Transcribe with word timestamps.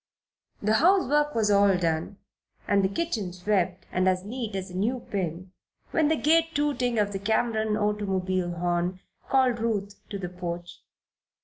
The 0.63 0.73
housework 0.81 1.35
was 1.35 1.51
all 1.51 1.77
done 1.77 2.17
and 2.67 2.83
the 2.83 2.89
kitchen 2.89 3.31
swept 3.33 3.85
and 3.91 4.09
as 4.09 4.23
neat 4.25 4.55
as 4.55 4.71
a 4.71 4.75
new 4.75 4.99
pin 5.11 5.51
when 5.91 6.07
the 6.07 6.15
gay 6.15 6.49
tooting 6.55 6.97
of 6.97 7.11
the 7.11 7.19
Cameron 7.19 7.77
automobile 7.77 8.49
horn 8.55 8.99
called 9.29 9.59
Ruth 9.59 9.93
to 10.09 10.17
the 10.17 10.29
porch. 10.29 10.79